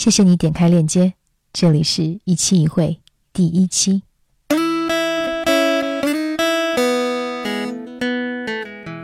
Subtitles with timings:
[0.00, 1.12] 谢谢你点开链接，
[1.52, 2.98] 这里是一期一会
[3.34, 4.02] 第一期。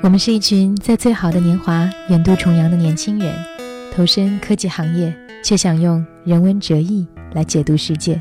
[0.03, 3.37] 我们是一群在最好的年华远渡重洋的年轻人，
[3.93, 5.15] 投身科技行业，
[5.45, 8.19] 却想用人文哲意来解读世界，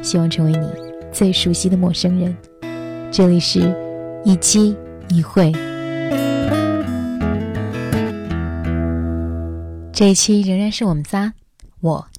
[0.00, 0.68] 希望成为你
[1.12, 2.36] 最熟悉的陌生人。
[3.10, 3.58] 这里是
[4.24, 4.76] 一期
[5.08, 5.50] 一会。
[9.92, 11.32] 这一期仍然是我们仨，
[11.80, 12.11] 我。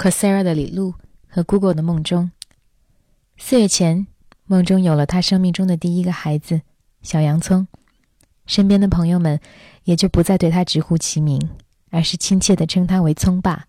[0.00, 0.94] Coursera 的李璐
[1.28, 2.30] 和 Google 的梦中。
[3.36, 4.06] 四月前，
[4.46, 6.62] 梦中有了他生命中的第一个孩子
[7.02, 7.68] 小洋葱，
[8.46, 9.38] 身边的朋友们
[9.84, 11.50] 也就不再对他直呼其名，
[11.90, 13.66] 而是亲切地称他为“葱爸”。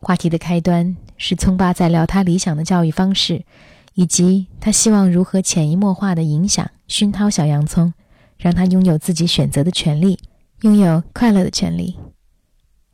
[0.00, 3.44] 话题的开端是葱爸在聊他理想的教育方式，
[3.92, 7.92] 以及他希望如何潜移默化地影响、熏陶小洋葱，
[8.38, 10.18] 让他拥有自己选择的权利，
[10.62, 11.98] 拥有快乐的权利。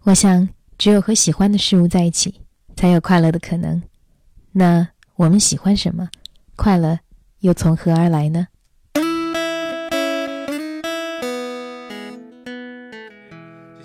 [0.02, 0.48] 我想。
[0.80, 2.40] 只有和喜欢的事物在一起，
[2.74, 3.82] 才有快乐的可能。
[4.50, 6.08] 那我们喜欢什么？
[6.56, 6.98] 快乐
[7.40, 8.48] 又从何而来呢？
[8.94, 9.02] 这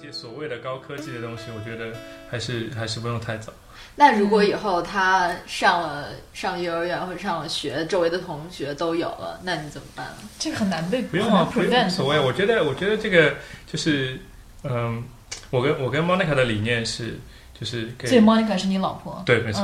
[0.02, 1.94] 些所谓的高科技的东西，我觉得
[2.32, 3.52] 还是还是不用太早。
[3.98, 10.08] 那如果以后他上了上幼儿园或者上了学，周围的同学都有了，那你怎么办？
[10.40, 12.18] 这个很难被不用啊，不用所谓。
[12.18, 13.36] 我觉得，我觉得这个
[13.68, 14.18] 就是
[14.64, 15.04] 嗯。
[15.50, 17.20] 我跟我跟 Monica 的理念是，
[17.58, 19.62] 就是所以 Monica 是你老婆，对，没错。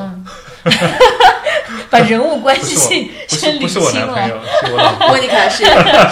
[1.90, 5.08] 把人物关系先不是我男朋友，是我老婆。
[5.08, 5.64] Monica 是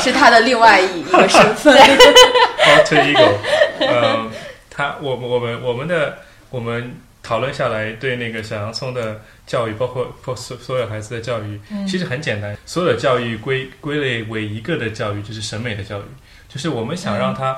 [0.02, 1.76] 是他的另外一个身份。
[1.76, 3.34] Alter ego。
[3.80, 4.32] 嗯，
[4.70, 12.58] 他我我们我们的我们讨论下来，对那个小洋葱的教育，包括所所有孩子的教育，其实很简单。
[12.66, 16.04] 所有的教育归归类为一个的教育，就是审美的教育，
[16.48, 17.58] 就是我们想让他。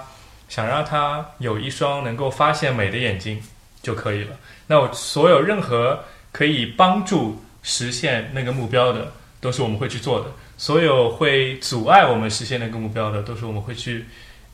[0.52, 3.42] 想让他有一双能够发现美的眼睛
[3.82, 4.36] 就可以了。
[4.68, 5.98] 那我所有任何
[6.34, 14.06] 可以帮助实现那个目标的，都是我们会去做的；所有会阻碍我们实现那个目标的，都是我们会去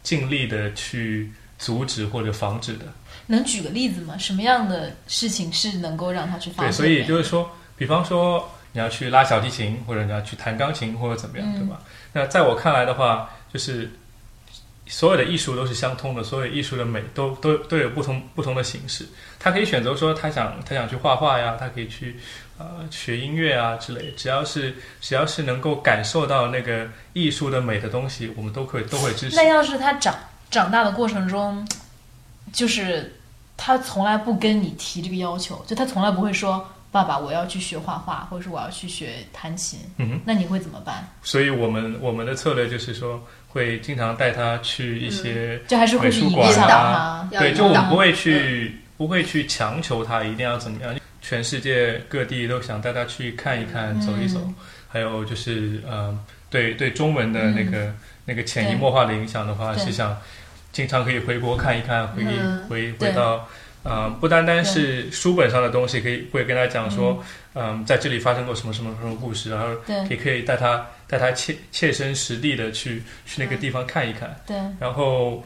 [0.03, 2.85] 尽力的去阻止或者防止的。
[3.25, 4.15] 能举个例子吗？
[4.19, 6.71] 什么样的事情是能够让他去发现？
[6.71, 11.81] 对，所以就是说，比方说你要去拉小提琴，或者你要去弹钢琴，或者怎么样，对吧？
[12.13, 13.91] 那在我看来的话，就是。
[14.87, 19.07] 所有的艺术都是相通的，所有艺术的美都都都有不同不同的形式。
[19.39, 22.19] 他可以选择说他想他想去画画呀，他可以去
[22.57, 24.11] 呃学音乐啊之类。
[24.17, 29.35] 只要是只要是能够感受到那个艺术的美的东西，我们都可以都会支持。
[29.35, 30.15] 那要是他长
[30.49, 31.67] 长大的过程中，
[32.51, 33.19] 就是
[33.55, 36.67] 他从来不跟你提这个要求，就他从来不会说。
[36.89, 39.81] 爸爸，我要去学画画，或者是我要去学弹琴。
[39.97, 41.05] 嗯哼，那你会怎么办？
[41.21, 43.21] 所以我们我们的策略就是说，
[43.57, 47.27] 会经常带他去一些就还是会去引导他。
[47.31, 50.95] 对，就我们不会去不会去强求他一定要怎么样。
[51.21, 54.39] 全世界各地都想带他去看一看、走一走。
[54.87, 56.17] 还有就是，嗯，
[56.49, 60.17] 对对，中文的那个那个潜移默化的影响的话，是想
[60.71, 62.23] 经常可以回国看一看，回
[62.69, 63.45] 回回到。
[63.89, 69.67] 嗯，不单单是书本上的东西，可以会跟他讲说，嗯，在这里发生过什么什么什么故事，然后
[70.09, 74.35] 也可以带他带他切切身实地的去去那个地方看一看。
[74.45, 74.57] 对。
[74.79, 75.43] 然后，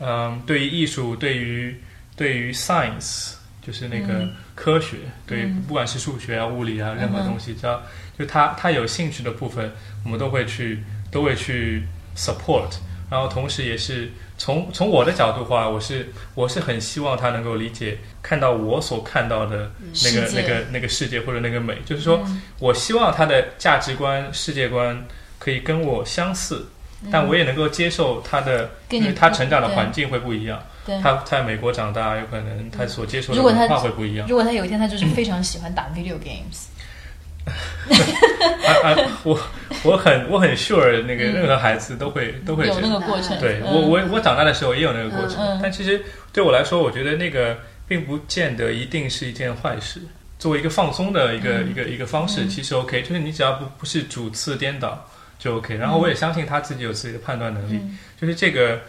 [0.00, 1.76] 嗯，对于艺术，对于
[2.16, 4.96] 对于 science，就是那个科学，
[5.26, 7.82] 对，不管是数学啊、物理啊，任何东西，只要
[8.18, 9.70] 就他他有兴趣的部分，
[10.04, 11.82] 我们都会去都会去
[12.16, 12.76] support。
[13.12, 19.70] 然后同时也是从从我的角度话，我是我是很希望他能够理解看到我所看到的
[20.02, 22.26] 那个那个那个世界或者那个美，就是说
[22.58, 25.06] 我希望他的价值观世界观
[25.38, 26.68] 可以跟我相似，
[27.10, 30.58] 但我也能够接受他的，因为他成长的环境会不一样，
[31.02, 34.26] 他在美国长大，有可能他所接受的文化会不一样。
[34.26, 36.71] 如果他有一天他就是非常喜欢打 video games。
[37.44, 38.96] 啊 啊！
[39.24, 39.38] 我
[39.84, 43.38] 我很我很 sure 那个任何孩子都会都会有那个过程。
[43.40, 46.00] 对我我我长大的时候也有那个过程，但其实
[46.32, 47.58] 对我来说，我觉得那个
[47.88, 50.00] 并不见得一定是一件坏事。
[50.38, 55.76] 作为一个放松的一个一个一个方式，其实 OK，就是你只要不不是主次颠倒就 OK。
[55.76, 57.80] 然后我也相信他自己有自己的判断能力，
[58.20, 58.80] 就是这个。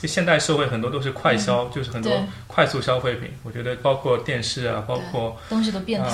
[0.00, 2.12] 就现代社会很多都是快消，就是很多
[2.46, 3.30] 快速消费品。
[3.42, 6.10] 我觉得包括电视啊，包括东西都变了，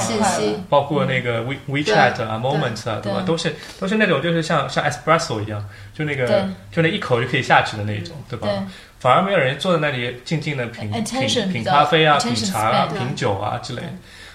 [0.68, 3.12] 包括那个 We WeChat 啊，Moments 啊，对。
[3.12, 3.22] 吧？
[3.26, 8.48] 都是都是那种就是像像 Espresso 一样，就那个就那一口就可以下去的那种，对吧？
[8.98, 13.82] 反而没有人坐在那里静静的品品品咖啡啊，品茶啊，品酒啊之类。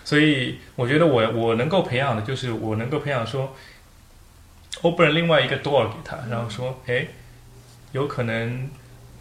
[0.05, 3.53] 所以我觉得我我能够培养的就是我能够培养说
[4.81, 7.07] ，open 另外一个 door 给他，然后说，哎，
[7.91, 8.69] 有可能。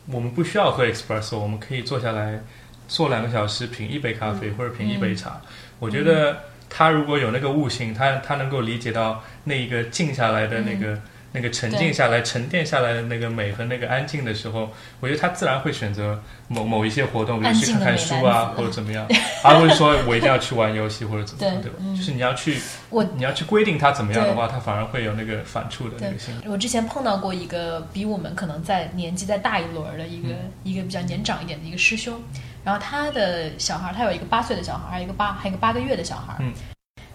[0.06, 2.40] 我们不需要喝 espresso，我们可以坐下来
[2.88, 5.40] 坐两个小时品一杯咖啡或者品一杯茶，
[5.78, 11.00] 我觉得他如果有那个悟性，他他能够理解到那一个静下来的那个。
[11.32, 14.68] 那个沉静下来、沉淀下来的那个美和那个安静的时候，
[14.98, 19.06] 我觉得他自然会选择某某一些活动，比如去看看书啊，或者怎么样，
[19.44, 21.78] 而不是说我一定要去玩游戏或者怎么样，对吧？
[21.96, 26.48] 就是你要去，我你要去规定他怎么样的话，他反而会有那个反触的那个心理。
[26.48, 30.28] 我之前碰到过一个比我们可能在年纪再大一轮的一个
[30.64, 32.20] 一个比较年长一点的一个师兄，
[32.64, 36.42] 然后他的小孩，他有一个八岁的小孩，还有一个八还有一个八个月的小孩。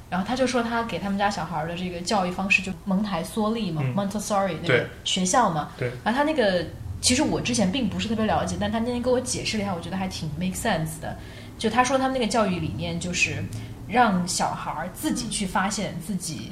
[0.07, 5.71] 然后他就说，他给他们家小孩的这个教育方式就蒙台梭利嘛，Montessori 那个学校嘛。
[5.77, 5.91] 对。
[6.03, 6.63] 然后他那个，
[7.01, 11.17] 其实我之前并不是特别了解，但他那天给我解释了一下，我觉得还挺 make sense 的。
[11.57, 13.43] 就他说他们那个教育理念就是
[13.87, 16.51] 让小孩自己去发现自己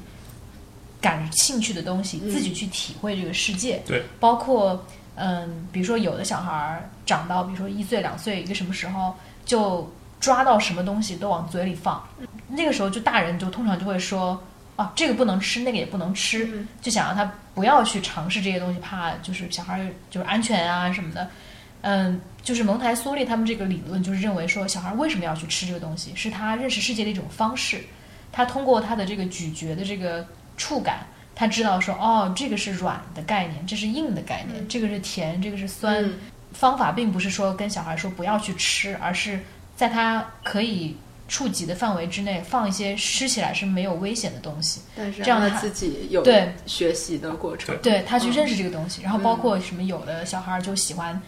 [1.00, 3.82] 感兴趣的东西，自己去体会这个世界。
[3.86, 4.04] 对。
[4.20, 4.84] 包括
[5.16, 9.14] 嗯，比如说有的小孩长到比如说一岁两岁一个什么时候
[9.46, 9.94] 就。
[10.24, 12.02] 抓到什么东西都往嘴里放，
[12.48, 14.42] 那个时候就大人就通常就会说，
[14.78, 21.30] 啊，这个不能吃，那个也不能吃，就想让他不要去尝试这些东西，怕就是小孩就是安全啊什么的。
[21.81, 27.84] 嗯，就是蒙台梭利他们这个理论就是认为说，小孩为什么要去吃这个东西，是他认识世界的一种方式。
[28.31, 30.25] 他通过他的这个咀嚼的这个
[30.56, 31.00] 触感，
[31.36, 36.10] 他知道说，哦，这个是软的概念，这是硬的概念，这个是甜，这个是酸。
[36.54, 39.38] 方法并不是说跟小孩说不要去吃，而是。
[39.84, 40.96] 在他可以
[41.28, 49.02] 触及的范围之内，放一些吃起来是没有危险的东西，但是这样他自己有对学习的过程，对他去认识这个东西。
[49.02, 51.22] 然后包括什么，有的小孩就喜欢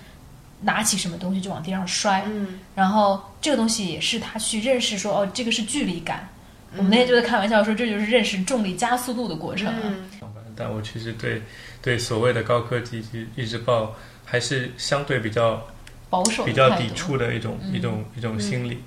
[0.61, 6.29] 拿起什么东西就往地上摔，嗯，然后这个东西也是他去认识说，哦，这个是距离感。
[6.77, 9.73] 我们那天就在开玩笑说，这就是认识重力加速度的过程。
[9.83, 10.07] 嗯
[10.55, 11.41] 但我其实对
[11.81, 13.03] 对所谓的高科技
[13.35, 13.93] 一直抱
[14.23, 15.61] 还是相对比较。
[16.09, 18.83] 保守比较抵触的一种一种一种心理，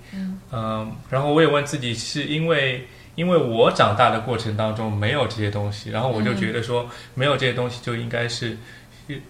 [0.53, 2.87] 嗯，然后我也问自己，是因为
[3.17, 8.57] 因为我长大的过程当中没有这些东西，然后我就觉得说没有这些东西就应该是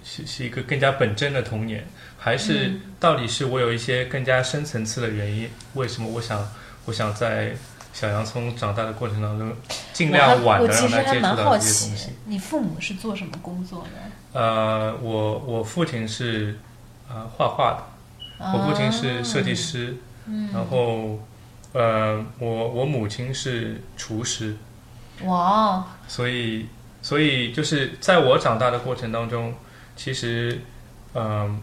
[0.04, 1.86] 是是一个更加本真的童年，
[2.18, 5.48] 还是到底是我有一些更加深层次的原因？
[5.74, 6.46] 为什么我想
[6.84, 7.52] 我想在
[7.94, 9.50] 小洋葱长大的过程当中
[9.92, 12.10] 尽量晚的让他接触到这些东西？
[12.26, 14.38] 你父母是做什么工作的？
[14.38, 16.58] 呃，我我父亲是。
[17.08, 17.82] 啊，画画的，
[18.52, 19.96] 我父亲是设计师，
[20.52, 21.18] 然后，
[21.72, 24.54] 呃，我我母亲是厨师，
[25.24, 26.66] 哇，所以
[27.00, 29.54] 所以就是在我长大的过程当中，
[29.96, 30.60] 其实，
[31.14, 31.58] 嗯，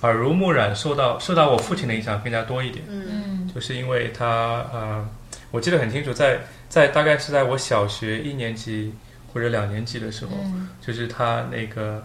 [0.00, 4.26] 耳濡目染，受到受到我父亲的影响更加多一点，嗯，就是因为他，
[4.72, 5.06] 呃，
[5.50, 6.40] 我记得很清楚，在
[6.70, 8.94] 在大概是在我小学一年级
[9.34, 10.32] 或者两年级的时候，
[10.80, 12.02] 就是他那个。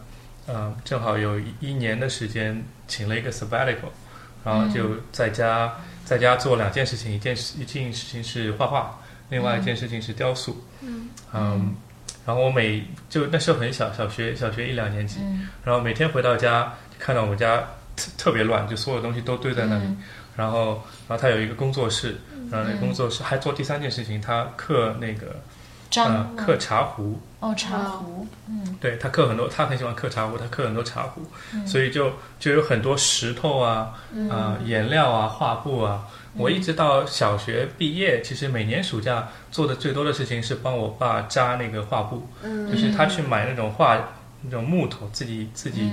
[0.48, 3.92] 嗯，正好有一年的时间，请了一个 sabbatical，
[4.44, 5.74] 然后就在家
[6.06, 9.00] 在家做两件事情，一件事一件事情是画画，
[9.30, 10.64] 另外一件事情是雕塑。
[10.82, 11.76] 嗯，嗯，
[12.26, 15.20] 然后我每就那时候很小，小学小学一两年级，
[15.64, 17.58] 然后每天回到家，看到我们家
[17.96, 19.86] 特特别乱，就所有东西都堆在那里。
[20.36, 22.16] 然后，然后他有一个工作室，
[22.52, 25.36] 然后那工作室还做第三件事情，他刻那个。
[25.96, 31.22] 嗯，刻茶壶哦，茶壶，嗯，对他刻很多，他很喜欢刻茶壶，他刻很多茶壶，
[31.68, 33.94] 所以就就有很多石头啊，
[34.32, 36.08] 啊，颜料啊，画布啊。
[36.36, 43.98] 我一直到小学毕业，其实每年暑假做的最多的事情是帮我爸扎那个画布，就是他去买那种画
[44.42, 45.92] 那种木头，自己自己。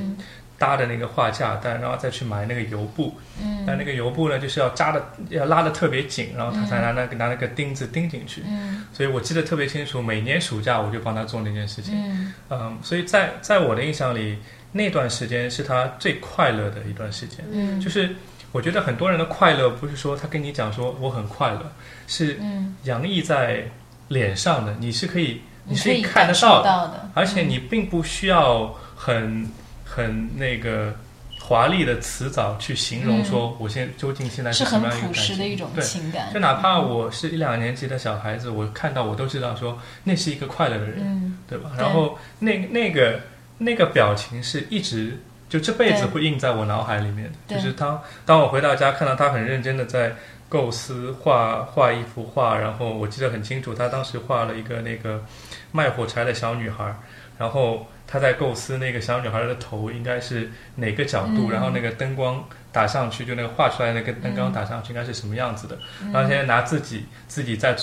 [0.57, 14.39] 搭的那个画架，但然后再去买那个油布，嗯，但那个油布呢，就是要扎的要拉的特别紧，然后他才拿那个拿那个钉子钉进去，嗯，所以我记得特别清楚，每年暑假我就帮他做那件事情，嗯，嗯，所以在在我的印象里，
[14.71, 18.15] 那段时间是他最快乐的一段时间，嗯，就是
[18.53, 21.73] 我觉得很多人的快乐不是说他跟你讲说我很快乐，
[22.07, 22.39] 是
[22.85, 23.65] 洋溢在
[24.07, 29.47] 脸上的，你是可以你是可以看得到的，而且你并不需要很。
[29.95, 30.93] 很那个
[31.39, 36.33] 华丽的词藻去形容说，我现究竟现在是什么样一个感的一种情感。
[36.33, 41.71] 就哪怕我是一两年级的小孩子，我看到我都知道说，那是一个快乐的人，对吧？
[41.79, 43.21] 然后那那个
[43.59, 47.55] 那个表情是一直就这辈子会印在我脑海里面的。
[47.55, 50.17] 就是当当我回到家看到他很认真的在
[50.49, 55.23] 构思画画一幅画，然后我记得很清楚，他当时画了一个那个
[55.71, 56.97] 卖火柴的小女孩，
[57.39, 57.87] 然后。
[58.15, 62.41] 他在构思那个小女孩的头应该是哪个角度，然后那个灯光
[62.71, 65.77] 打上去，就那个画出来那个灯光打上去应该是什么样子的。
[66.13, 67.75] 然后现在拿自己自己在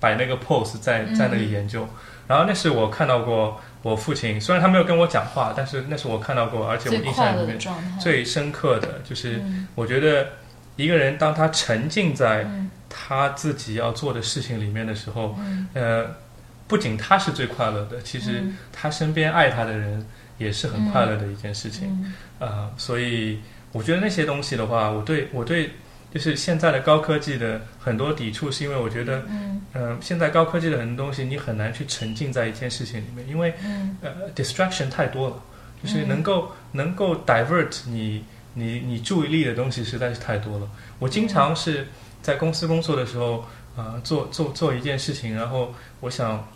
[0.00, 1.88] 摆那个 pose，在在那里研究。
[2.26, 7.56] 然后那是我看到过我父亲，虽然他没有跟我讲话，但是那是我看到过，而且我印象里面
[8.00, 9.40] 最深刻的就是，
[9.76, 10.26] 我觉得
[10.74, 12.68] 一个人当他沉浸在嗯。
[12.88, 15.68] 他自己要做的事情里面的时候，嗯。
[15.74, 16.06] 呃，
[16.68, 18.56] 不仅他是最快乐的，其实嗯。
[18.72, 20.04] 他身边爱他的人
[20.38, 21.88] 也是很快乐的一件事情。
[21.88, 22.14] 嗯。
[22.38, 23.38] 呃，所以
[23.72, 25.70] 我觉得那些东西的话，我对我对
[26.12, 29.60] 就是现在的高科技的很多抵触，是因为我觉得，嗯。
[29.74, 33.96] 嗯、现在高科技的很多东西你很难去沉浸在一件事情里面，因为嗯。
[34.02, 35.42] 呃 distraction 太多了，
[35.82, 36.08] 就是嗯。
[36.08, 40.68] 能够、能够 divert 你你你注意力的东西实在是太多了。
[40.98, 41.86] 我经常是
[42.22, 43.44] 在公司工作的时候，
[43.76, 46.48] 呃，做做做一件事情，然后我想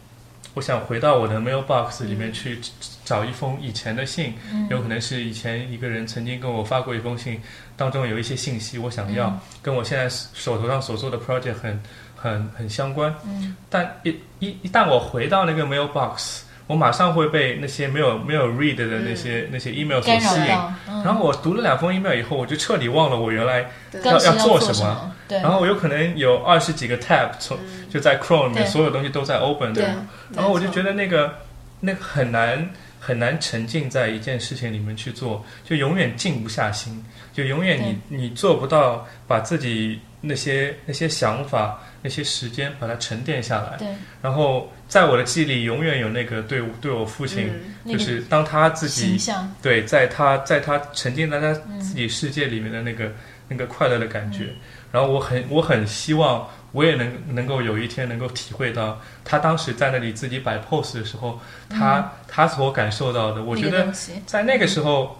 [0.54, 2.59] 我想回到我的 mailbox 里面去
[3.04, 4.66] 找一封以前的信，嗯。
[4.69, 7.40] 有可能是以前一个人曾经跟我发过一封信，
[7.76, 9.40] 当中有一些信息我想要，嗯。
[9.62, 11.83] 跟我现在手头上所做的 project 很
[12.16, 13.14] 很很相关。
[13.25, 13.57] 嗯。
[13.69, 16.40] 但一一一旦我回到那个 mailbox，
[16.71, 20.57] 我马上会被那些没有没有 read 的那些、那些 email 所吸引。
[20.89, 21.03] 嗯。
[21.05, 24.00] 然后我读了两封 email 以后，我就彻底忘了我原来，对。
[24.03, 27.91] 当时要做做什么然后我有可能有二十几个 tab 从嗯。
[27.91, 29.83] 就在 Chrome 里面，所有东西都在 open 的。
[29.83, 29.91] 对，
[30.37, 31.35] 然后我就觉得得那个
[31.81, 43.77] 那个很难很难沉浸在一件事情里面去做，就永远静不下心，就永远你你做不到把自己那些那些想法那些时间把它沉淀下来。
[43.79, 43.89] 对。
[44.23, 47.50] 然后在我的记忆里，永远有那个对我对我父亲，
[47.85, 49.19] 嗯就是当他自己，
[49.62, 51.81] 对在他在他沉浸在他嗯。
[51.81, 53.12] 自己世界里面的那个、
[53.49, 54.49] 那个快乐的感觉。
[54.93, 63.45] 然后我很我很希望我也能能够有一天能够体会到他当时在那里自己摆 pose 的时候，他、他所感受到的。
[63.45, 63.87] 我觉得
[64.27, 65.17] 在那个时候，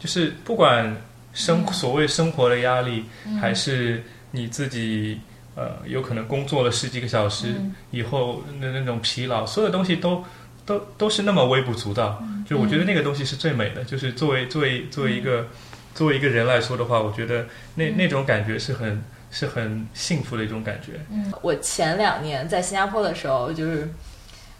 [0.00, 0.96] 就是不管
[1.32, 1.72] 生、嗯。
[1.72, 3.38] 所谓生活的压力，嗯。
[3.38, 5.20] 还是你自己
[5.54, 10.22] 呃有可能工作了十几个小时、嗯以后的那种疲劳，所有东西都。
[10.64, 13.82] 都都是那么微不足道，嗯就我觉得那个东西是最美的。
[13.82, 15.48] 就是作为作为作为一个、
[15.92, 21.00] 作为一个人来说的话，我觉得那、嗯那种感觉是很是很幸福的一种感觉。
[21.10, 23.92] 嗯我前两年在新加坡的时候，就是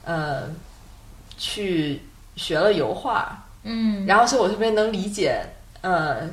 [0.05, 0.51] 呃
[1.39, 2.01] 去
[2.35, 5.41] 学了油画，嗯，然后所以我特别能理解
[5.83, 6.29] 呃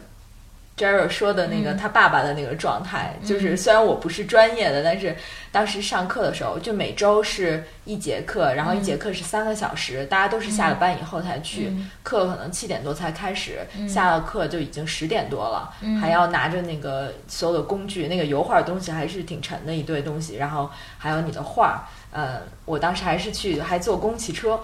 [0.79, 1.77] Jerry 说的那个嗯。
[1.77, 3.27] 他爸爸的那个状态，嗯。
[3.27, 5.15] 就是虽然我不是专业的，但是
[5.51, 11.91] 当时上课的时候，就每周是一节课，然后一节课是三个小时，大家都是下了班以后才去，嗯。
[12.01, 13.87] 课可能七点多才开始，嗯。
[13.89, 15.97] 下了课就已经十点多了，嗯。
[15.99, 24.59] 还要拿着那个所有的工具，那个油画东西还是挺沉的一堆东西，然后还有你的画，呃，我当时还是去还坐公汽车，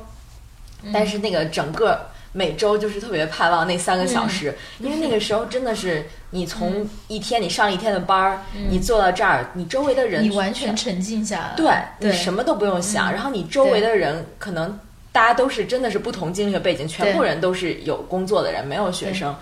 [0.84, 0.92] 嗯。
[0.94, 2.08] 但是那个整个
[2.38, 8.68] 每周就是特别盼望那三个小时，因为那个时候真的是你从一天你上一天的班儿，嗯。
[8.70, 12.12] 你坐到这儿，你周围的人你完全沉浸下来，对对。
[12.12, 13.14] 你什么都不用想，嗯。
[13.14, 14.78] 然后你周围的人可能
[15.14, 19.34] 大家都是真的是不同经历和背景，全部人都是有工作的人，没有学生。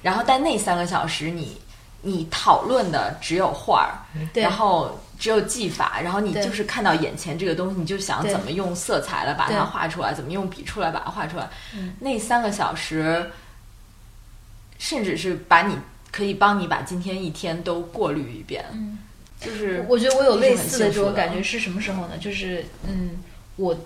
[0.00, 1.58] 然后但那三个小时你
[2.02, 3.90] 你讨论的只有画儿，
[4.40, 11.48] 然后只有技法，然后你就是看到眼前这个东西，你就想怎么用色彩来把它画出来，怎么用笔触来把它画出来。
[11.74, 11.94] 嗯。
[12.00, 13.30] 那三个小时，
[14.78, 15.76] 甚至是把你
[16.12, 18.98] 可以帮你把今天一天都过滤一遍，嗯。
[19.38, 22.16] 就是我觉得我有类似的这种感觉是什么时候呢？
[22.18, 23.10] 就是嗯，
[23.56, 23.78] 我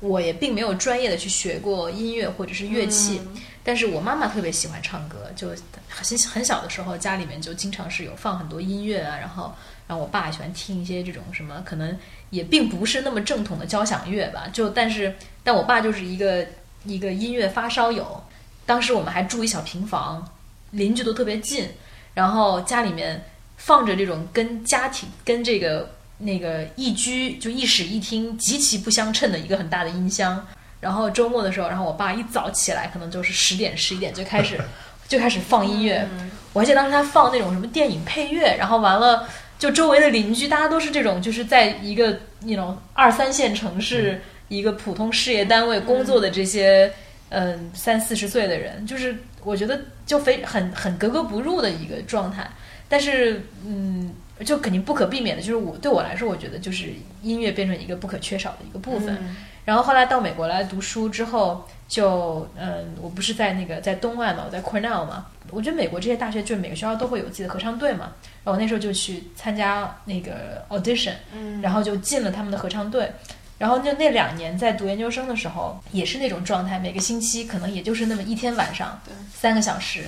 [0.00, 3.40] 我也并没有专业的去学过音乐或者是乐器，嗯。
[3.62, 5.48] 但是我妈妈特别喜欢唱歌，就
[5.88, 9.54] 很很小的时候家里面就经常是有放很多音乐啊，然后
[9.86, 11.96] 然后我爸喜欢听一些这种什么，可能
[12.30, 15.14] 也并不是那么正统的交响乐吧，就但是
[15.44, 16.46] 但我爸就是一个
[16.84, 18.22] 一个音乐发烧友，
[18.64, 20.26] 当时我们还住一小平房，
[20.70, 21.68] 邻居都特别近，
[22.14, 23.24] 然后家里面
[23.56, 25.88] 放着这种跟家庭跟这个
[26.18, 30.46] 那个一居就一室一厅极其不相称的一个很大的音箱。
[30.78, 34.60] 然后周末的时候，然后我爸一早起来，可能就是十点十一点就开始
[35.08, 36.06] 就开始放音乐。
[36.52, 39.26] 我还记得当时他放那种什么电影配乐，然后完了
[39.58, 46.92] 就周围的邻居大家都是这种就是在一个那种二三线城市、一个普通事业单位工作的这些
[47.30, 52.48] 嗯三四十岁的人，就是我觉得就非很很格格不入的一个状态。
[52.88, 59.16] 但是嗯，就肯定不可避免的，就是我对我来说，我觉得就是音乐变成一个不可缺少的一个部分。
[59.20, 59.36] 嗯
[59.66, 65.26] 然后后来到美国来读书之后，就嗯，我不是在那个在东岸嘛，我在 Cornell 嘛。
[65.50, 68.12] 我觉得美国这些大学就每个学校都会有自己的合唱队嘛。
[68.46, 73.10] 然后我那时候就去参加那个 audition，嗯然后就进了他们的合唱队。
[73.58, 80.04] 然后就那两年在读研究生的时候，也是那种状态，每个星期可能也就是那么一天晚上对三个小时，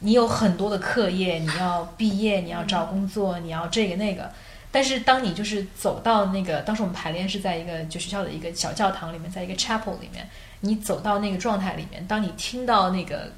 [0.00, 4.32] 你有很多的课业，你要毕业，你要找工作，你要这个那个。
[4.72, 10.28] 但是当你就是走到那个，当时我们排练是在一个就学校的一个小教堂里面，在一个 chapel 里面，
[10.60, 13.30] 你走到那个状态里面，当你听到那个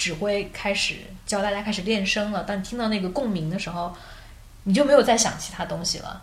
[0.00, 0.94] 指挥开始
[1.26, 3.94] 教大家开始练声了，当你听到那个共鸣的时候，
[4.64, 6.22] 你就没有再想其他东西了，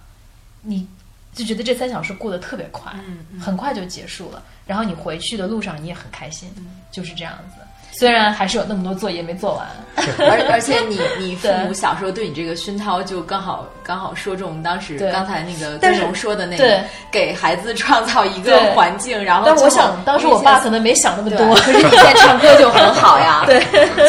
[0.63, 0.87] 你
[1.31, 4.41] 就觉得这三小时过得特别快，嗯很快就结束了。
[4.65, 6.49] 然后你回去的路上你也很开心，
[6.91, 7.66] 就是这样子。
[7.97, 9.67] 虽然还是有那么多作业没做完，
[10.19, 16.79] 而而且你你父母小时候对你这个熏陶，就刚好刚好说中当时刚才那个但是尊荣说的那个，
[17.11, 21.55] 给孩子创造一个环境，然后但我想当时我爸可能没想那么，多。
[21.55, 23.59] 可是你现在唱歌就很好呀， 对，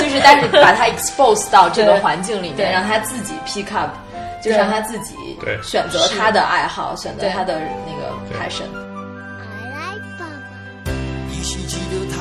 [0.02, 3.88] 就是但是把他 expose 到这个环境里面，让他自己 pick up，
[4.42, 5.59] 就是让他自己对。
[5.62, 8.88] 选择他的爱好，选择他的那个 passion。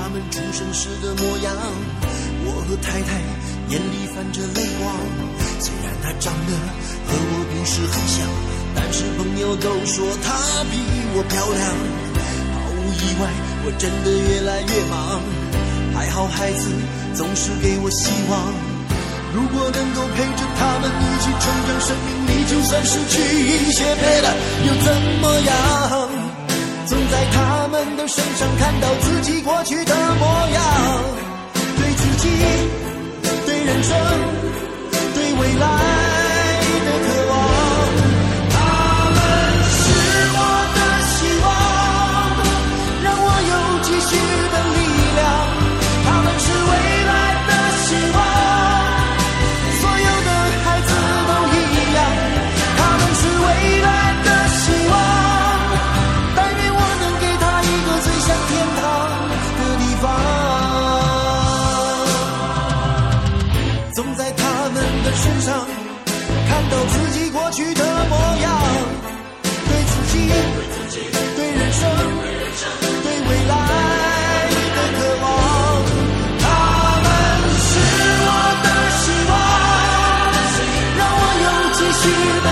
[0.08, 1.54] 他们出生时的模样，
[2.46, 3.20] 我和太太
[3.68, 4.96] 眼里泛着泪光。
[5.60, 6.54] 虽然她长得
[7.04, 8.24] 和我不是很像，
[8.74, 10.80] 但是朋友都说她比
[11.12, 11.60] 我漂亮。
[12.56, 13.28] 毫无意外，
[13.66, 15.20] 我真的越来越忙。
[15.94, 16.72] 还好孩子
[17.14, 18.48] 总是给我希望。
[19.36, 24.34] 如果能够陪着他们一起成长，生命里就算失去一些陪伴，
[24.64, 24.88] 又怎
[25.20, 26.27] 么样？
[26.88, 30.64] 总在他们的身上看到自己过去的模样，
[31.76, 32.30] 对自己、
[33.46, 33.98] 对人生、
[35.14, 35.97] 对未来。
[82.08, 82.47] 有继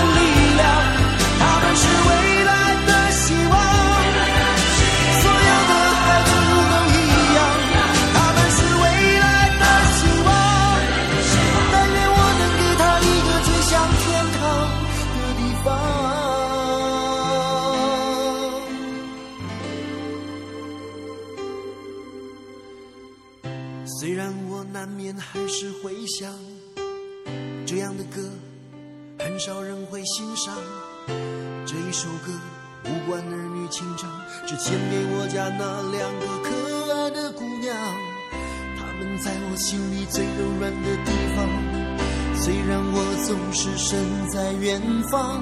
[43.76, 43.98] 身
[44.30, 45.38] 在远方，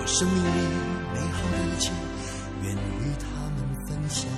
[0.00, 0.48] 我生命里
[1.14, 1.92] 美好的一切，
[2.64, 4.28] 愿与他们分享。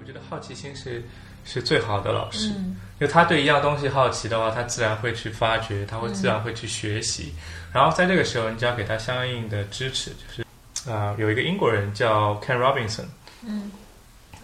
[0.00, 1.04] 我觉得好奇心是
[1.44, 7.32] 是最好的老师，因为他对一样东西好奇的话，他自然会去发掘，他会自然会去学习。
[7.72, 10.42] 然后在这个时候，你只要给他相应的支持，就是
[10.90, 13.04] 啊、呃有一个英国人叫 Ken Robinson，
[13.46, 13.70] 嗯，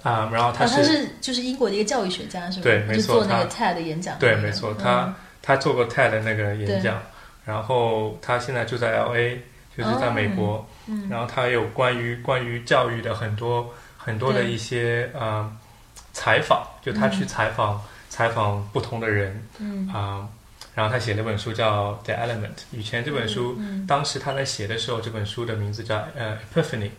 [0.05, 2.62] 啊、然后他啊，是,、他是就是英国的一个教育学家，是吧？
[2.62, 7.00] 对没错做那个他 TED 演讲对，没错，嗯他、他做过 TED 的那个演讲，
[7.44, 9.38] 然后他现在住在 LA，
[9.76, 11.09] 就是在美国，嗯。
[11.09, 15.50] 然后他有关于关于教育的很多很多的一些呃
[16.12, 19.88] 采访，就他去采访、采访不同的人，嗯。
[19.88, 20.29] 啊、
[20.74, 22.55] 然后他写了本书叫《The Element》。
[22.72, 23.87] 以前这本书，嗯。
[23.87, 26.90] 当时他在写的时候，这本书的名字叫呃 Epiphany，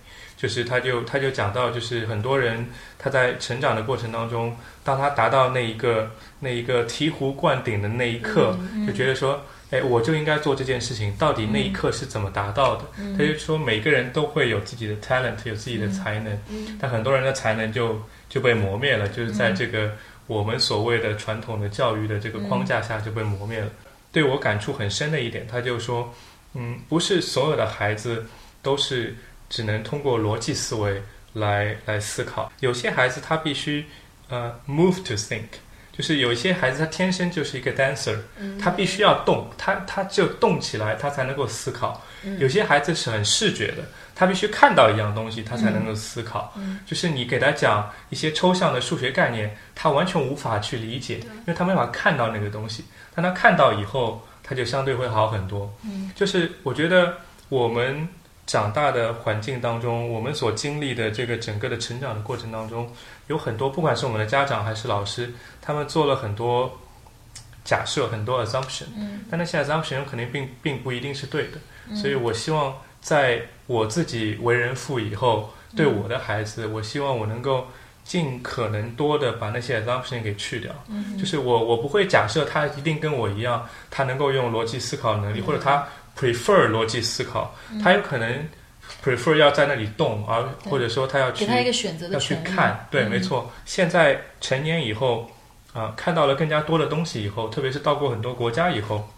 [0.42, 2.66] 就是他就他就讲到，就是很多人
[2.98, 9.40] 他在成长的过程当中，当他达到那一个那一个醍醐灌顶的那一刻，嗯就觉得说。
[9.72, 12.84] 哎，我就应该做这件事情，到底那一刻是怎么达到的？
[13.00, 19.94] 嗯他就说，每个人都会有自己的 talent，有自己的才能，嗯但很多人的才能就就被磨灭了，就是在这个
[20.28, 23.70] 我们所谓的传统的教育的这个框架下就被磨灭了。
[24.12, 26.14] 对我感触很深的一点，他就说，
[26.54, 28.26] 嗯，不是所有的孩子
[28.62, 29.16] 都是
[29.52, 31.00] 只能通过逻辑思维
[31.34, 33.86] 来来思考，有些孩子他必须
[34.30, 35.44] 呃 move to think。
[35.92, 38.18] 就是有一些孩子他天生就是一个 dancer，、
[38.60, 42.02] 他必须要动，他他只有动起来，他才能够思考。
[42.40, 43.84] 有些孩子是很视觉的，
[44.16, 46.58] 他必须看到一样东西，他才能够思考。
[46.86, 52.86] 就是你给他讲一些抽象的数学概念，他完全无法去理解，因为他没法看到那个东西。
[53.14, 55.72] 但他看到以后，他就相对会好很多。
[56.16, 57.18] 就是我觉得
[57.50, 58.08] 我们
[58.52, 62.92] 长大的环境当中，我们所经历的这个整个的成长的过程当中，
[63.28, 66.70] 有很多，不管是我们的家长还是老师，他们做了很多
[67.64, 77.66] 假设，很多 assumption，嗯，但那些 assumption 肯定并并不一定是对的，所以我希望在我自己为人父以后，对我的孩子，我希望我能够
[78.04, 80.74] 尽可能多的把那些 assumption 给去掉。
[80.90, 85.88] 嗯就是我我不会假设他一定跟我一样，他能够用逻辑思考能力，或者他
[86.22, 88.48] prefer 逻辑思考，他有可能
[89.04, 92.36] prefer 要在那里动，而或者说他要去给他一个选择的要去。
[92.44, 93.52] 看，对，嗯没错。
[93.66, 95.32] 现在成年以后，
[95.74, 99.10] 啊、看到了更加多的东西以后，特别是到过很多国家以后，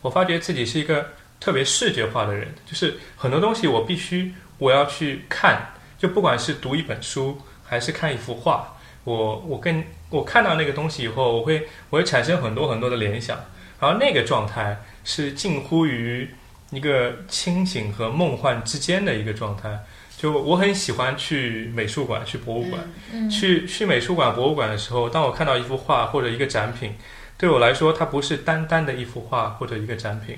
[0.00, 1.04] 我发觉自己是一个
[1.40, 5.60] 特别视觉化的人，就是很多东西我必须我要去看，
[5.98, 8.68] 就不管是读一本书还是看一幅画，
[9.02, 13.36] 我我跟我看到那个东西以后，我会我会产生很多很多的联想，
[13.80, 16.28] 然后那个状态是近乎于
[16.70, 19.78] 一个清醒和梦幻之间的一个状态。
[20.16, 22.82] 就我很喜欢去美术馆、去博物馆。
[23.12, 26.92] 嗯去去美术馆、博物馆的时候，当我看到一幅画或者一个展品，
[27.36, 30.36] 对我来说，它不是单单的一幅画或者一个展品，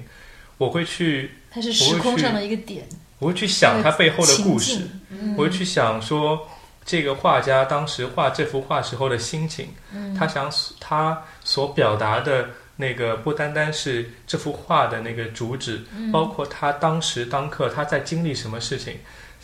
[0.58, 2.86] 我会去，它是时空上的一个点，
[3.20, 5.34] 我会去想它背后的故事，嗯。
[5.38, 6.46] 我会去想说，
[6.84, 10.14] 这个画家当时画这幅画时候的心情，嗯。
[10.14, 16.10] 他想他所表达的那个不单单是这幅画的那个主旨，嗯。
[16.10, 18.96] 包括他当时当刻他在经历什么事情，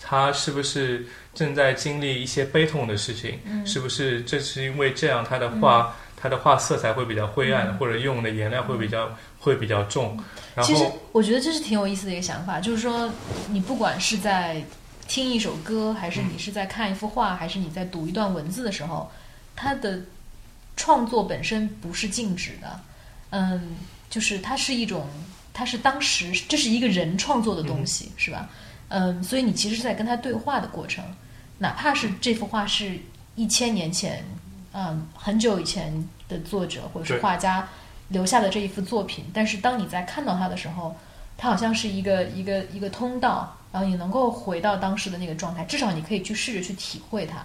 [0.03, 3.65] 他是不是正在经历一些悲痛的事情，嗯。
[3.65, 10.19] 是不是正是因为这样他的画、他的画色彩会比较灰暗，或者用的颜料会比较、会比较重，
[10.55, 13.09] 然其实我觉得这是挺有意思的一个想法，就是说，
[13.51, 14.65] 你不管是在
[15.07, 19.13] 听一首歌，还是你是在看一幅画，还是你在读一段文字的时候，
[19.55, 20.01] 它的
[20.75, 22.81] 创作本身不是静止的，
[23.31, 23.77] 嗯，
[24.09, 25.07] 就是它是一种，
[25.53, 28.49] 它是当时这是一个人创作的东西，是吧？
[28.89, 31.05] 嗯，所以你其实是在跟他对话的过程，
[31.59, 32.99] 哪怕是这幅画是
[33.35, 34.25] 一千年前，
[34.73, 37.69] 嗯，很久以前的作者或者是画家
[38.09, 40.97] 留下的这一幅作品，但是当你在看到它的时候，
[41.37, 47.45] 它好像是一个一个一个通道，然后你能够回到当时的那个状态，至少你可以去试着去体会它。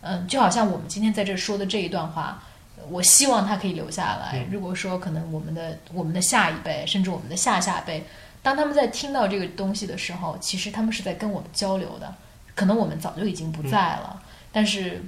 [0.00, 2.42] 嗯，就好像我们今天在这说的这一段话，
[2.88, 4.46] 我希望他可以留下来。
[4.50, 8.04] 如果说可能我们的我们的下一辈，甚至我们的下下辈，
[8.42, 12.14] 当他们在听到这个东西的时候，其实他们是在跟我们交流的。
[12.54, 15.00] 可能我们早就已经不在了，但是，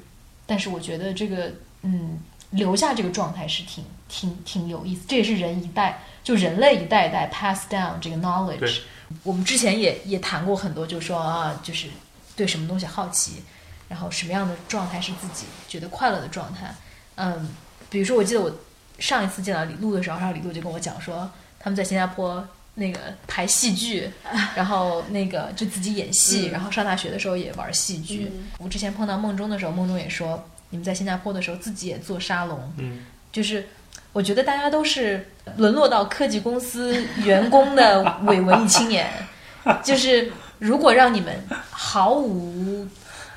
[0.47, 1.53] 但是我觉得这个，
[1.83, 5.03] 嗯，留下这个状态是挺挺挺有意思。
[5.09, 8.83] 这也是人一代，就人类一代一代 pass down 这个 knowledge。
[9.25, 11.89] 我们之前也也谈过很多，就说啊，就是
[12.37, 13.43] 对什么东西好奇，
[13.89, 16.73] 然后什么样的状态是自己觉得快乐的状态。
[17.21, 17.49] 嗯，
[17.91, 18.51] 比如说，我记得我
[18.99, 22.43] 上一次见到李璐的时候，然后李璐就跟我讲说，他们在新加坡
[22.77, 24.11] 那个排戏剧，
[24.57, 28.33] 然后那个就自己演戏，然后上大学的时候也玩戏剧。
[28.59, 33.67] 我之前碰到梦中的时候，梦中也说，你们在新加坡的时候自己也做沙龙，嗯，就是
[34.13, 39.11] 我觉得大家都是沦落到科技公司员工的伪文艺青年，
[39.85, 41.37] 就是如果让你们
[41.71, 42.87] 毫无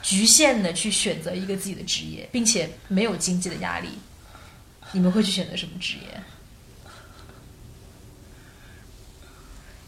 [0.03, 3.87] 局限的去选择一个自己的职业，并且没有经济的压力，
[4.91, 6.21] 你们会去选择什么职业？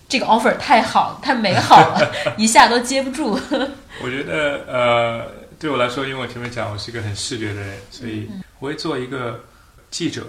[0.08, 3.38] 这个 offer 太好，太美好了， 一下都接不住。
[4.01, 9.43] 我觉得呃，对我来说，因为我前面讲我是一个很视觉的人，所以嗯我会做一个
[9.91, 10.25] 记者，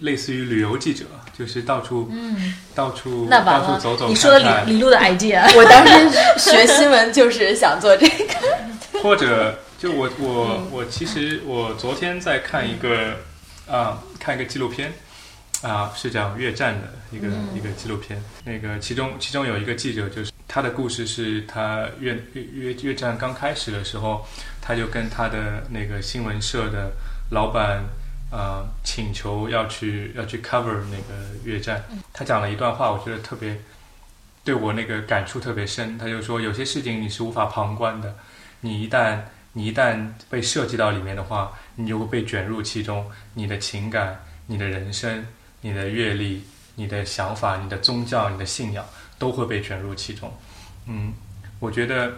[0.00, 1.04] 类似于旅游记者，
[1.38, 8.34] 就是到处、嗯，到处那完了到处走走，你说的李李璐的 idea，我当时学新闻就是想做这个。
[9.02, 13.16] 或者就我嗯我我其实我昨天在看一个
[13.68, 14.92] 啊、看一个纪录片
[15.62, 18.22] 啊、是讲越战的一个、嗯一个纪录片。
[18.44, 24.26] 那个其中其中有一个记者，就是他的故事是他越越越越战刚开始的时候，
[24.60, 26.92] 他就跟他的那个新闻社的
[27.30, 27.84] 老板。
[28.34, 31.84] 呃，请求要去要去 cover 那个越战，
[32.14, 33.60] 他讲了一段话，我觉得特别
[34.42, 35.98] 对我那个感触特别深。
[35.98, 38.16] 他就说，有些事情你是无法旁观的，
[38.62, 39.20] 你一旦
[39.52, 45.26] 你一旦被涉及到里面的话，你就会被卷入其中，你的情感、你的人生、
[45.60, 46.42] 你的阅历、
[46.76, 48.84] 你的想法、你的宗教、你的信仰
[49.18, 50.32] 都会被卷入其中。
[50.86, 51.12] 嗯，
[51.60, 52.10] 我觉得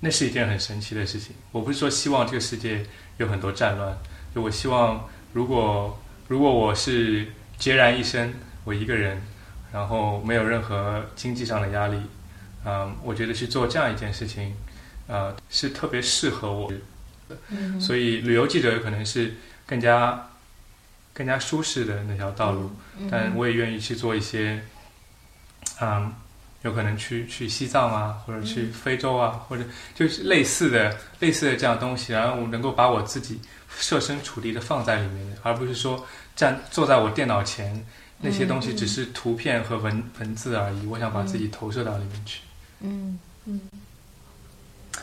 [0.00, 1.36] 那是一件很神奇的事情。
[1.52, 2.84] 我不是说希望这个世界
[3.18, 3.96] 有很多战乱，
[4.34, 7.26] 就我希望如果如果我是
[7.58, 8.32] 孑然一身，
[8.64, 9.20] 我一个人，
[9.72, 12.00] 然后没有任何经济上的压力，
[12.64, 14.54] 嗯，我觉得去做这样一件事情，
[15.10, 16.70] 呃，是特别适合我。
[16.70, 16.76] 的。
[17.80, 19.34] 所以旅游记者有可能是
[19.66, 20.28] 更加
[21.12, 22.70] 更加舒适的那条道路，
[23.10, 24.60] 但我也愿意去做一些，
[25.80, 26.12] 嗯，
[26.62, 33.40] 有可能去去西藏啊，或者去非洲啊，或者就是类似的类似的这样东西，然后我能够把我自己
[33.78, 37.86] 设身处地的放在里面，而不是说站坐在我电脑前，
[38.20, 42.40] 那些东西只是图片和文文字而已，我想把自己投射到里面去。
[42.80, 43.60] 嗯嗯，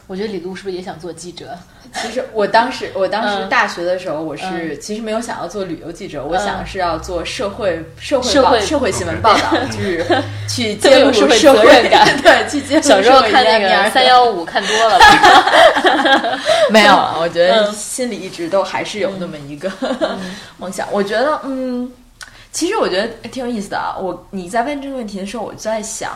[0.08, 1.58] 我觉得李璐是不是也想做记者？
[2.02, 10.06] 其实我当时，我当时嗯大学的时候，我是、嗯其实没有想要做旅游记者，我嗯想是要做社会社会报社会社会新闻报道，就是
[10.50, 16.40] 去 揭露社会责任感 对，去揭露小时候看那个三幺五看多了吧？
[16.72, 19.72] 没有啊，我觉得嗯心里一直都还是有那么一个
[20.58, 20.88] 梦想。
[20.92, 21.90] 我觉得，嗯，
[22.52, 23.96] 其实我觉得挺有意思的啊。
[23.98, 26.12] 我你在问这个问题的时候，我就在想，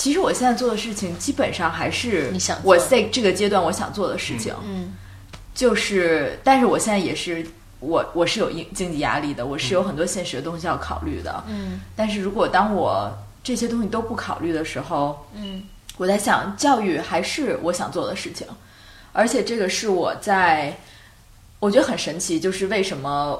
[0.00, 4.54] 其实我现在做的事情基本上还是你想我在这个阶段我想做的事情。
[4.64, 4.94] 嗯
[5.54, 7.46] 就是，但是我现在也是，
[7.80, 11.44] 我我是有经经济压力的，我是有很多现实的东西要考虑的。
[11.48, 11.82] 嗯。
[11.94, 13.12] 但是如果当我
[13.44, 15.64] 这些东西都不考虑的时候，嗯。
[15.98, 18.46] 我在想，教育还是我想做的事情，
[19.12, 20.74] 而且这个是我在，
[21.58, 23.38] 我觉得很神奇，就是为什么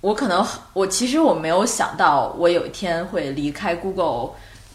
[0.00, 4.30] 我可能我其实我没有想到，我有一天会离开 Google，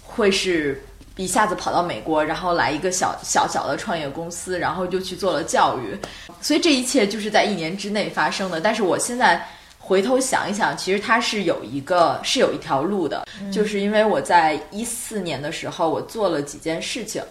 [0.06, 0.82] 会是
[1.24, 5.98] 一下子跑到美国，然后来一个小小小的创业公司，然后就去做了教育，
[6.42, 8.60] 所以这一切就是在一年之内发生的。
[8.62, 9.46] 但是我现在。
[9.82, 17.24] 回头想一想，其实它是有一个是有一条路的，就是因为我在一四年的时候，我做了几件事情，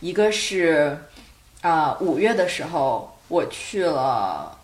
[0.00, 0.96] 一个是
[1.60, 4.56] 啊五、月的时候我去了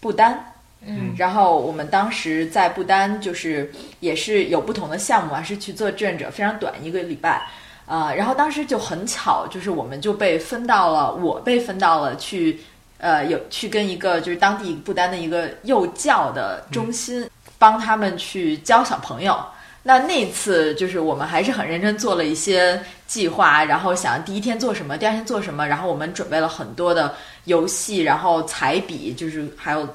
[0.00, 0.38] 不丹，
[0.84, 7.48] 嗯然后我们当时在不丹就是也是有不同的项目啊，是去做志愿者，非常短一个礼拜。
[7.92, 12.58] 啊、然后当时就很巧，就是我们就被分到了，我被分到了去，
[12.96, 17.28] 呃，有去跟一个就是当地不丹的一个幼教的中心，
[17.58, 19.38] 帮他们去教小朋友。
[19.82, 29.86] 那那次就是我们还是很认真做了一些计划，然后想第一天做什么，第二天做什么，然后我们准备了很多的游戏，然后彩笔，就是还有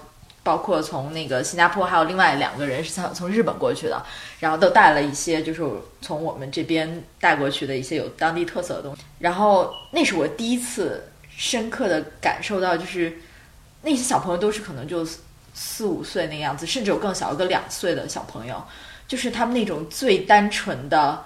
[0.48, 4.02] 包括从那个新加坡还有另外两个人是从从日本过去的，
[4.40, 5.62] 然后都带了一些就是
[6.02, 9.02] 从我们这边带过去的一些有当地特色的东西。
[9.20, 13.18] 然后那是我第一次深刻的感受到，就是
[13.82, 15.20] 那些小朋友都是可能就四
[15.54, 18.64] 四五岁那个样子，甚至有更小，有个两岁的小朋友，
[19.06, 21.26] 就是他们那种最单纯的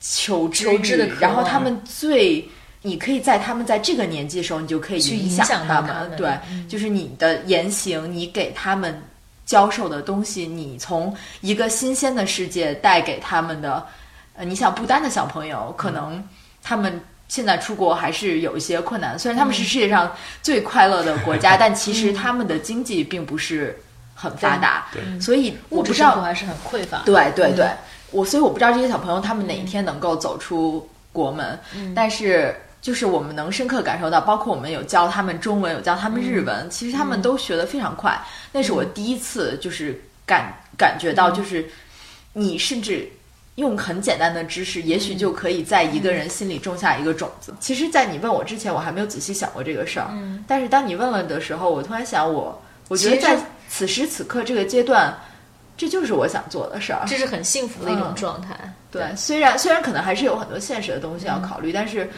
[0.00, 2.50] 求知求知的欲然后他们最。
[2.86, 6.68] 你可以在他们在这个年纪的时候，你就可以去影响他们对，嗯。
[6.68, 9.02] 就是你的言行，你给他们
[9.44, 13.84] 教授的东西，你从一个新鲜的世界带给他们的，
[14.36, 16.22] 呃，你想不丹的小朋友，可能
[16.62, 23.76] 他们现在出国还是有一些困难，虽然他们是世界上最快乐的国家，但其实他们的经济并不是
[24.14, 25.20] 很发达，对。
[25.20, 27.02] 所以我物质不知道，生活还是很匮乏。
[27.04, 27.68] 对对对，
[28.12, 31.58] 我所以我不知道这些小朋友他们哪一天能够走出国门，
[31.92, 32.54] 但是。
[32.86, 38.16] 就是我们能深刻感受到，包括我们有教他们中文，有教他们日文，其实他们都学得非常快。
[38.52, 41.68] 那是我第一次就是感感觉到，就是
[42.32, 43.10] 你甚至
[43.56, 47.52] 用很简单的知识，也许就可以在一个人心里种下一个种子。
[47.58, 50.06] 其实，在你问我之前，我还没有仔细想过这个事儿。
[50.12, 53.36] 嗯但是当你问了的时候，我突然想我，我觉得在
[53.68, 55.12] 此时此刻这个阶段，
[55.76, 57.02] 这就是我想做的事儿。
[57.04, 58.54] 这是很幸福的一种嗯状态。
[58.92, 62.08] 对，虽然虽然可能还是有很多现实的东西要考虑，但是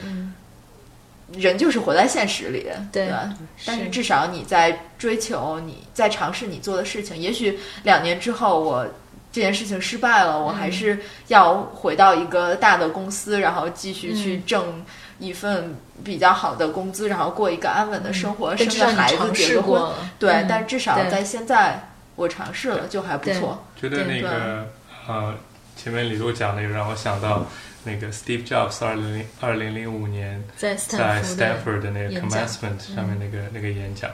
[1.36, 3.34] 人就是活在现实里，对吧？
[3.66, 7.16] 但是是至少你在追求，你在尝试你做的事情。
[7.16, 8.86] 也许两年之后，我
[9.30, 14.82] 这件事情失败了，我还是要回到一个大的公司，然后继续去挣
[15.18, 19.82] 一份比较好的工资，然后过一个安稳的生活，生个孩子，结个婚。
[20.18, 23.62] 对，嗯但至少在现在，我尝试了，就还不错。
[23.78, 24.66] 觉得那个
[25.06, 25.34] 呃，
[25.76, 27.46] 前面李璐讲的，有让我想到
[27.84, 34.10] 那个 Steve Jobs 二零零二零零五年在 Stanford 的那个 commencement 上面那个、那个演讲，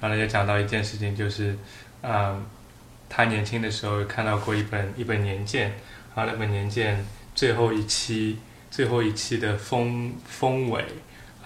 [0.00, 1.56] 然后他就讲到一件事情，就是，
[2.02, 2.46] 嗯，
[3.08, 5.72] 他年轻的时候看到过一本一本年鉴，
[6.14, 7.04] 然后那本年鉴
[7.34, 8.38] 最后一期
[8.70, 10.84] 最后一期的封封尾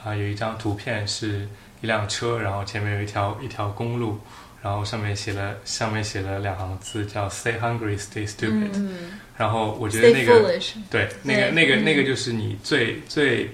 [0.04, 1.48] 啊，有一张图片是
[1.80, 4.18] 一辆车，然后前面有一条一条公路，
[4.62, 10.56] 然后上面写了上面写了两行字叫 “Stay hungry, stay stupid”，、嗯，然后我觉得那个
[10.88, 13.50] 对，那个那个嗯那个就是你最最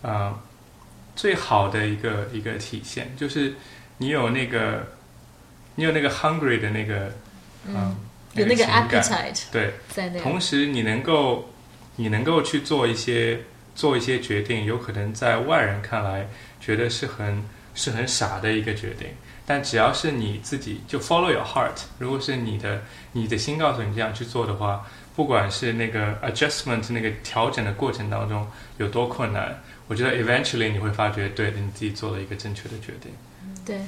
[0.00, 0.34] 呃
[1.14, 3.52] 最好的一个一个体现，就是
[3.98, 4.86] 你有那个
[5.74, 7.12] 你有那个 hungry 的那个
[7.66, 7.94] 嗯
[8.32, 11.50] 有那个 appetite 对，在那同时你能够
[11.96, 13.38] 你能够去做一些
[13.74, 16.26] 做一些决定，有可能在外人看来
[16.58, 17.44] 觉得是很
[17.74, 19.08] 是很傻的一个决定，
[19.44, 33.10] 但只要是你自己就 follow your heart，如果是你的你的心告诉你这样去做的话，不管是那个 adjustment 那个调整的过程当中有多困难，我觉得 eventually 你会发觉，对的你自己做了一个正确的决定。
[33.64, 33.80] 对，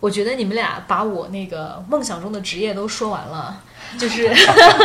[0.00, 3.62] 我觉得你们俩把我那个梦想中的职业都说完了，
[3.98, 4.28] 就是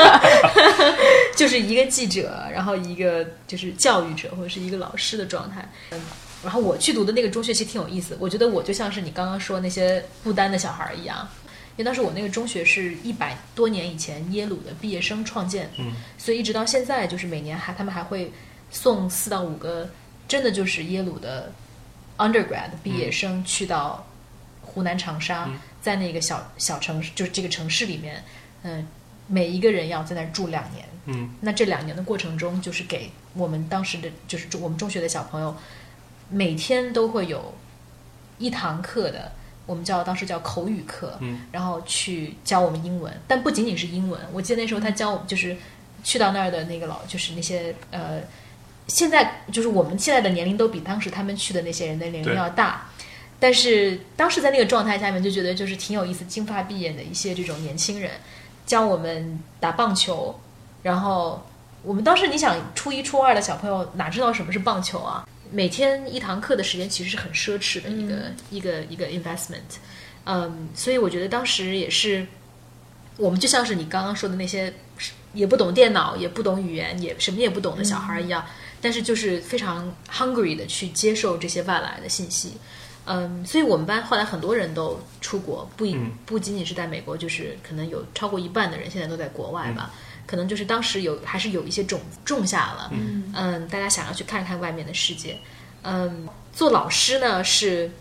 [1.35, 5.67] 就是一个记者，然后一个就是教育者或者是一个老师的状态。
[5.89, 5.99] 嗯，
[6.43, 11.27] 然后我去读的那个中学其实挺有意思，我觉得我就像是你刚刚说那些不丹的小孩儿一样，
[11.77, 18.31] 因为当时我那个中学是一百多年以前耶鲁的毕业生创建，嗯，所以一直到现在，就是每年还他们还会
[18.71, 19.89] 送四到五个，
[20.27, 21.51] 真的就是耶鲁的
[22.17, 24.07] undergrad 毕业生去到
[24.61, 28.23] 湖南长沙，嗯在那个小小城市，就是这个城市里面，
[28.63, 28.87] 嗯、
[29.27, 30.85] 每一个人要在那儿住两年。
[31.07, 35.55] 嗯那这两年的过程中，就是给我们当时的，就是我们中学的小朋友，
[36.29, 37.53] 每天都会有
[38.39, 39.31] 一堂课的，
[39.65, 45.55] 我们叫当时叫口语课，嗯然后去教我们英文，但不仅仅是英文，我记得那时候他教我们就是
[46.03, 48.21] 去到那儿的那个老，就是那些呃，
[48.87, 52.89] 现在就是我们现在的年龄都比当时他们去的那些人的年龄要大。
[53.37, 58.11] 但是当时在那个状态下面，就觉得就是挺有意思，金发碧眼的一些这种年轻人
[58.65, 60.39] 教我们打棒球，
[60.81, 61.45] 然后
[61.83, 65.27] 我们当时你想初一初二的小朋友哪知道什么是棒球啊？
[65.55, 69.79] 每天一堂课的时间其实是很奢侈的一个、一个一个 investment，
[70.25, 72.27] 嗯，所以我觉得当时也是
[73.15, 74.73] 我们就像是你刚刚说的那些
[75.33, 78.45] 也不懂电脑、也不懂语言、也什么也不懂的小孩一样，
[78.81, 82.51] 但是就是非常 hungry 的去接受这些外来的信息。
[83.05, 85.85] 嗯，所以我们班后来很多人都出国，不
[86.25, 89.93] 不仅仅是在美国，就是可能有超过一半的人现在都在国外吧。
[90.27, 93.67] 可能就是当时有还是有一些种子种下了，嗯。
[93.69, 95.37] 大家想要去看看外面的世界。
[95.83, 97.91] 嗯，做老师呢，是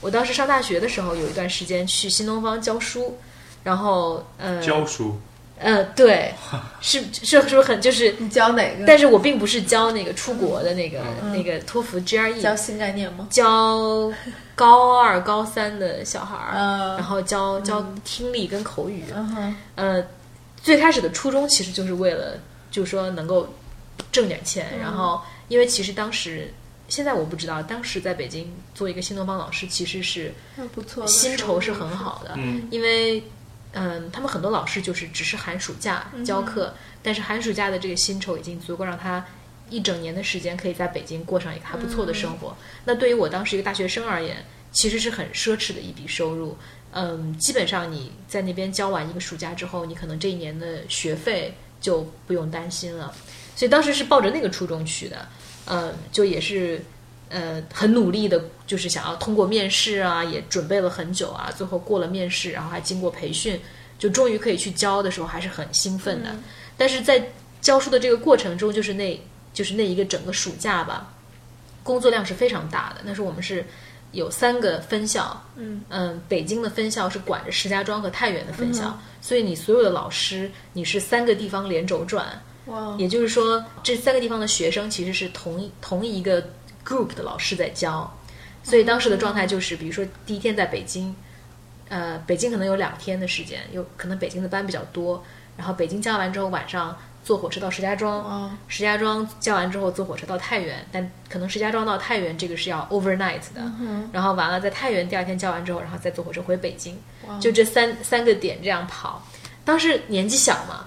[0.00, 3.16] 我当时上大学的时候有一段时间去新东方教书，
[3.62, 5.20] 然后呃教书，
[5.58, 6.34] 呃对，
[6.80, 8.84] 是是是不是很就是，你教哪个？
[8.86, 11.02] 但是我并不是教那个出国的那个、
[11.32, 13.28] 那个托福 GRE，教新概念吗？
[13.30, 14.10] 教
[14.56, 16.96] 高二、高三的小孩儿，嗯。
[16.96, 19.04] 然后教教听力跟口语。
[19.14, 20.04] 嗯哼，呃，
[20.62, 22.38] 最开始的初衷其实就是为了，
[22.70, 23.54] 就是说能够
[24.12, 24.78] 挣点钱。
[24.78, 26.52] 然后，因为其实当时，
[26.88, 30.32] 现在我不知道，当时在北京做一个新东方老师，其实是
[30.72, 33.22] 不错薪酬是很好的，嗯因为。
[33.72, 39.24] 嗯，他们很多老师就是只是寒暑假教课，但是寒暑假的这个薪酬已经足够让他
[39.68, 42.56] 一整年的时间可以在北京过上一个还不错的生活。
[42.84, 46.58] 那对于我当时一个大学生而言，其实是很奢侈的一笔收入。
[46.92, 53.14] 嗯，基本上你在那边教完一个暑假之后，你可能这一年的学费就不用担心了。
[53.54, 55.28] 所以当时是抱着那个初衷去的，
[55.66, 56.82] 嗯，就也是
[57.28, 63.60] 呃很努力的，就是想要通过面试啊，也准备了很久啊，最后过了面试，然后还经过培训，
[63.98, 66.34] 就终于可以去教的时候，还是很兴奋的。
[66.76, 67.22] 但是在
[67.60, 69.20] 教书的这个过程中，就是那
[69.52, 71.12] 就是那一个整个暑假吧，
[71.82, 73.02] 工作量是非常大的。
[73.04, 73.66] 那时候我们是
[74.12, 76.20] 有三个分校，嗯。
[76.28, 82.26] 北京的分校是管着石家庄和太原的分校，所以你所有的老师你是三个地方连轴转，
[82.66, 86.42] 哇，也就是说，这三个地方的学生其实是同一同一个
[86.84, 88.12] group 的老师在教，
[88.62, 91.14] 所以当时的状态就是，比如说第一天在北京，
[91.88, 95.22] 呃，北京可能有两天的时间，有可能北京的班比较多，
[95.56, 103.60] 然后北京教完之后晚上坐火车到石家庄，哦石家庄教完之后坐火车到太原，但可能石家庄到太原这个是要 overnight 的，
[104.12, 106.96] 然后完了在太原第二天教完之后，然后再坐火车回北京，
[107.40, 109.22] 就这三三个点这样跑。
[109.64, 110.86] 当时年纪小嘛，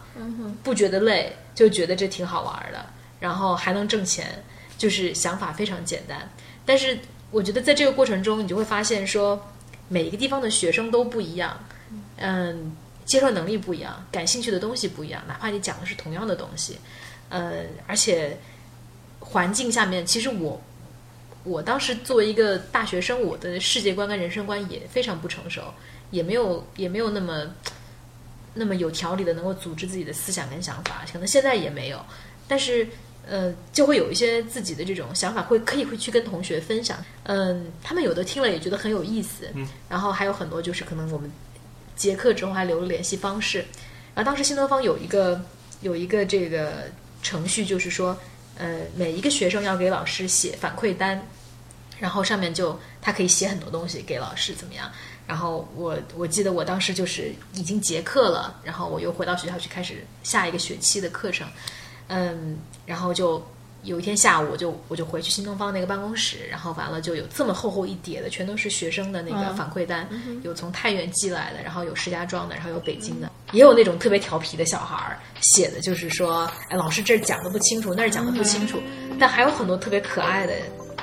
[0.64, 2.84] 不觉得累，就觉得这挺好玩的，
[3.20, 4.44] 然后还能挣钱，
[4.78, 6.30] 就是想法非常简单。
[6.66, 6.98] 但是
[7.32, 9.40] 我觉得在这个过程中，你就会发现说，
[9.88, 11.58] 每一个地方的学生都不一样，
[12.18, 16.78] 嗯，接受能力不一样，感兴趣的东西不一样，哪怕你讲的是同样的东西，
[17.30, 18.38] 呃，而且
[19.20, 20.62] 环境下面，其实我
[21.44, 25.74] 我当时作为一个大学生，我的世界观跟人生观也非常不成熟，
[26.12, 27.46] 也没有也没有那么
[28.54, 32.00] 那么有条理的能够组织自己的思想跟想法，可能现在也没有，
[32.48, 32.88] 但是
[33.26, 36.98] 呃，就会有一些自己的这种想法，会可以会去跟同学分享。
[37.24, 41.32] 嗯，他们有的听了也觉得很有意思，嗯，然后还有很多就是可能我们
[41.96, 43.66] 结课之后还留了联系方式。
[44.16, 45.42] 然后当时新东方有一个
[45.82, 46.86] 有一个这个
[47.22, 48.18] 程序，就是说，
[48.58, 51.22] 呃，每一个学生要给老师写反馈单，
[52.00, 54.92] 然后上面就他可以写很多东西给老师怎么样。
[55.26, 61.48] 然后我我记得我当时就是已经结课了，然后我又回到学校去开始下一个学期的课程，
[62.08, 63.42] 嗯，然后就
[63.84, 70.08] 有一天下午我就我就回去新东方那个办公室，然后完了就有这么厚厚一叠的，全都是学生的那个反馈单，
[70.44, 78.82] 有从太原寄来的，然后有石家庄的，然后有北京的，也有那种特别调皮的小孩儿写的，就是说，哎，老师这儿讲的不清楚，那儿讲的不清楚，
[79.20, 80.54] 但还有很多特别可爱的。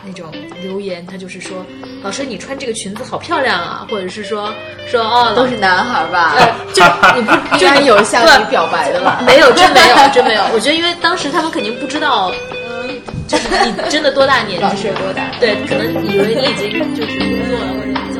[0.02, 1.62] 那种留言，他就是说，
[2.02, 4.50] 老师你穿这个裙子好漂亮啊，或者是说
[4.88, 6.36] 说哦，都是男孩儿吧？
[6.38, 6.82] 呃，就
[7.20, 9.20] 你不应该有向你表白的吗？
[9.26, 10.42] 没有，真没有，真没有。
[10.54, 12.32] 我觉得，因为当时他们肯定不知道，
[13.30, 14.64] 就是你真的多大年纪？
[14.64, 15.30] 老有多大？
[15.38, 18.18] 对，可能以为你已经就是工作了或者比较。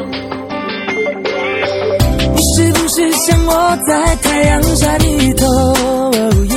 [2.32, 5.46] 你是不是像我在太阳下低头？
[6.44, 6.54] 耶，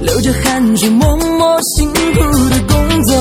[0.00, 1.94] 流着汗水，默默辛苦
[2.48, 3.14] 的工作。